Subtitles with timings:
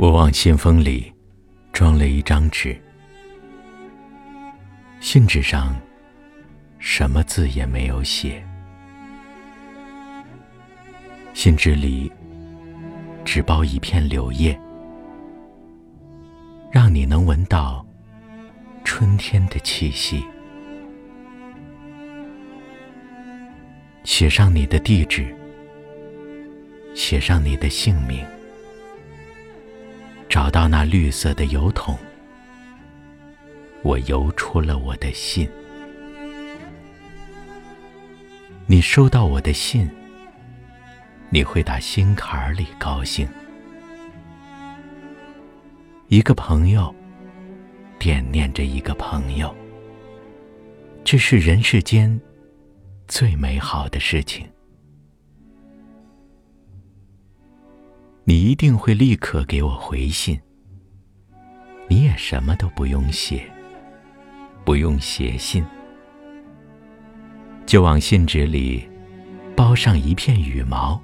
[0.00, 1.12] 我往信封里
[1.74, 2.74] 装了一张纸，
[4.98, 5.78] 信纸上
[6.78, 8.42] 什么字也没有写，
[11.34, 12.10] 信纸里
[13.26, 14.58] 只包一片柳叶，
[16.72, 17.84] 让你能闻到
[18.82, 20.24] 春天的气息。
[24.04, 25.36] 写上你的地址，
[26.94, 28.24] 写上你的姓名。
[30.30, 31.98] 找到那绿色的邮筒，
[33.82, 35.50] 我邮出了我的信。
[38.64, 39.90] 你收到我的信，
[41.30, 43.28] 你会打心坎儿里高兴。
[46.06, 46.94] 一个朋友
[47.98, 49.52] 惦念着一个朋友，
[51.02, 52.20] 这是人世间
[53.08, 54.48] 最美好的事情。
[58.30, 60.40] 你一定会立刻给我回信。
[61.88, 63.42] 你也什么都不用写，
[64.64, 65.64] 不用写信，
[67.66, 68.88] 就往信纸里
[69.56, 71.02] 包上一片羽毛。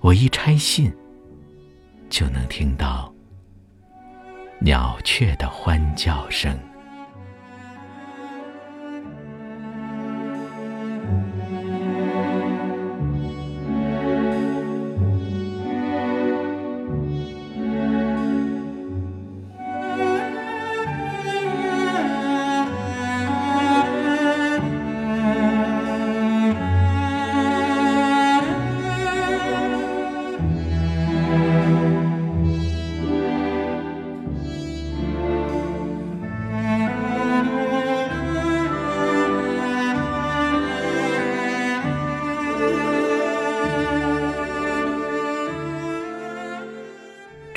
[0.00, 0.92] 我一拆信，
[2.10, 3.10] 就能听到
[4.60, 6.54] 鸟雀的欢叫声。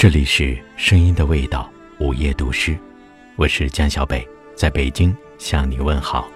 [0.06, 1.68] 这里是声音的味道，
[1.98, 2.78] 午夜读诗，
[3.38, 4.24] 我是江小北，
[4.56, 6.30] 在北京向你问好。